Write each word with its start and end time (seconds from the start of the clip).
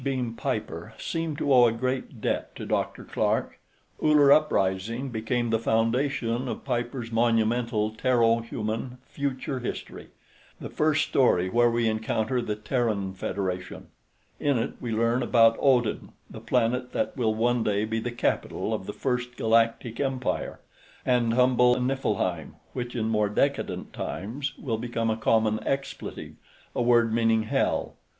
Beam 0.03 0.33
Piper 0.33 0.95
seem 0.97 1.35
to 1.35 1.53
owe 1.53 1.67
a 1.67 1.71
great 1.71 2.19
debt 2.21 2.55
to 2.55 2.65
Dr. 2.65 3.03
Clark. 3.03 3.59
Uller 4.01 4.31
Uprising 4.31 5.09
became 5.09 5.51
the 5.51 5.59
foundation 5.59 6.47
of 6.47 6.65
Piper's 6.65 7.11
monumental 7.11 7.91
Terro 7.91 8.39
Human 8.43 8.97
Future 9.05 9.59
History; 9.59 10.07
the 10.59 10.71
first 10.71 11.07
story 11.07 11.49
where 11.51 11.69
we 11.69 11.87
encounter 11.87 12.41
the 12.41 12.55
Terran 12.55 13.13
Federation. 13.13 13.89
In 14.39 14.57
it 14.57 14.73
we 14.81 14.91
learn 14.91 15.21
about 15.21 15.55
Odin, 15.59 16.13
the 16.27 16.41
planet 16.41 16.93
that 16.93 17.15
will 17.15 17.35
one 17.35 17.61
day 17.63 17.85
be 17.85 17.99
the 17.99 18.09
capital 18.09 18.73
of 18.73 18.87
the 18.87 18.93
First 18.93 19.37
Galactic 19.37 19.99
Empire; 19.99 20.59
and 21.05 21.35
humble 21.35 21.75
Niflheim, 21.79 22.55
which 22.73 22.95
in 22.95 23.07
more 23.07 23.29
decadent 23.29 23.93
times 23.93 24.57
will 24.57 24.79
become 24.79 25.11
a 25.11 25.15
common 25.15 25.59
expletive, 25.63 26.33
a 26.75 26.81
word 26.81 27.13
meaning 27.13 27.43
hell. 27.43 27.97